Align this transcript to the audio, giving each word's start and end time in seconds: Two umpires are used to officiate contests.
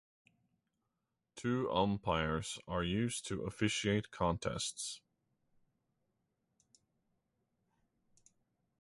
Two 1.35 1.69
umpires 1.71 2.57
are 2.67 2.81
used 2.81 3.27
to 3.27 3.43
officiate 3.43 4.09
contests. 4.09 4.99